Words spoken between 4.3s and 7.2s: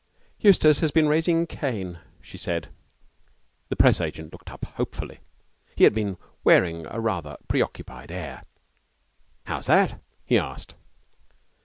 looked up hopefully. He had been wearing a